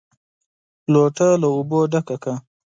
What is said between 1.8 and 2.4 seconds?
ډکه کړه!